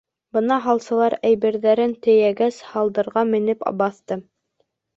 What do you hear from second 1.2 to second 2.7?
әйберҙәрен тейәгәс,